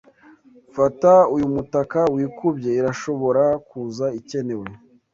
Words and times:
Fata 0.75 1.13
uyu 1.35 1.45
mutaka 1.55 1.99
wikubye. 2.15 2.69
Irashobora 2.79 3.43
kuza 3.67 4.05
ikenewe. 4.19 4.67